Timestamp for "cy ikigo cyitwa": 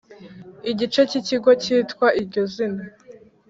1.09-2.07